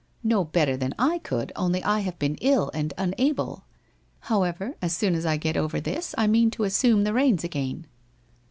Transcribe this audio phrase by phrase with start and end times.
[0.25, 3.65] Xo better than I could, only I have been ill and unable....
[4.21, 7.85] However, as soon as I get over this, I mean to assume the reins again.'